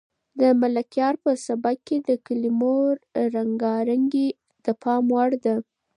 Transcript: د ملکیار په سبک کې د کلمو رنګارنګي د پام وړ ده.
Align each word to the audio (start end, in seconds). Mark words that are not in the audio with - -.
د 0.39 0.41
ملکیار 0.61 1.15
په 1.23 1.31
سبک 1.45 1.77
کې 1.87 1.97
د 2.07 2.09
کلمو 2.25 2.75
رنګارنګي 3.35 4.27
د 4.65 4.67
پام 4.81 5.03
وړ 5.15 5.29
ده. 5.45 5.55